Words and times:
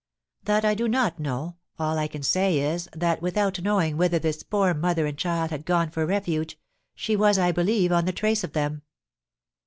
"That 0.45 0.65
I 0.65 0.73
do 0.73 0.87
not 0.87 1.19
know; 1.19 1.57
all 1.77 1.99
I 1.99 2.07
can 2.07 2.23
say 2.23 2.57
is, 2.59 2.89
that, 2.91 3.21
without 3.21 3.61
knowing 3.61 3.97
whither 3.97 4.17
this 4.17 4.41
poor 4.41 4.73
mother 4.73 5.05
and 5.05 5.15
child 5.15 5.51
had 5.51 5.63
gone 5.63 5.91
for 5.91 6.07
refuge, 6.07 6.57
she 6.95 7.15
was, 7.15 7.37
I 7.37 7.51
believe, 7.51 7.91
on 7.91 8.05
the 8.05 8.11
trace 8.11 8.43
of 8.43 8.53
them." 8.53 8.81